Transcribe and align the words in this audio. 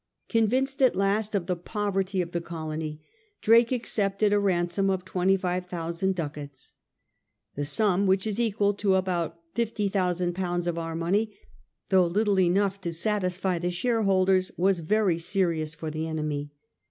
Convinced 0.29 0.81
at 0.81 0.95
last 0.95 1.35
of 1.35 1.45
the 1.45 1.55
poverty 1.55 2.23
of 2.23 2.31
the 2.31 2.41
colony, 2.41 3.01
Drake 3.39 3.71
accepted 3.71 4.33
a 4.33 4.39
ransom 4.39 4.89
of 4.89 5.05
twenty 5.05 5.37
five 5.37 5.67
thousand 5.67 6.15
ducats. 6.15 6.73
The 7.53 7.65
sum, 7.65 8.07
which 8.07 8.25
is 8.25 8.39
equal 8.39 8.73
to 8.73 8.95
about 8.95 9.39
fifty 9.53 9.89
thousand 9.89 10.33
poimds 10.33 10.65
of 10.65 10.79
our 10.79 10.95
money, 10.95 11.37
though 11.89 12.07
little 12.07 12.39
enough 12.39 12.81
to 12.81 12.91
satisfy 12.93 13.59
the 13.59 13.69
shareholders, 13.69 14.51
was 14.57 14.79
very 14.79 15.19
serious 15.19 15.75
for 15.75 15.91
the 15.91 16.07
enemy. 16.07 16.49